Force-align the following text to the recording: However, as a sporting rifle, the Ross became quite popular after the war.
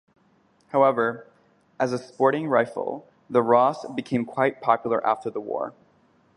However, 0.69 1.27
as 1.79 1.93
a 1.93 1.99
sporting 1.99 2.47
rifle, 2.47 3.07
the 3.29 3.43
Ross 3.43 3.85
became 3.91 4.25
quite 4.25 4.59
popular 4.59 5.05
after 5.05 5.29
the 5.29 5.39
war. 5.39 5.75